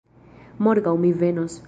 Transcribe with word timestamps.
Morgaŭ 0.69 0.95
mi 1.05 1.15
venos. 1.21 1.59